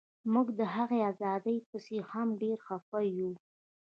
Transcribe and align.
موږ 0.33 0.47
د 0.59 0.61
هغې 0.75 0.99
ازادۍ 1.11 1.57
پسې 1.69 1.97
هم 2.11 2.27
ډیر 2.41 2.57
خفه 2.67 2.99
یو 3.17 3.31